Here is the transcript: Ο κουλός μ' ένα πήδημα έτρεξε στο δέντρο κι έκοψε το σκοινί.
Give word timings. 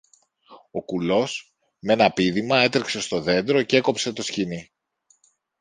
Ο 0.71 0.83
κουλός 0.83 1.53
μ' 1.79 1.89
ένα 1.89 2.11
πήδημα 2.11 2.59
έτρεξε 2.61 3.01
στο 3.01 3.21
δέντρο 3.21 3.63
κι 3.63 3.75
έκοψε 3.75 4.13
το 4.13 4.21
σκοινί. 4.21 4.71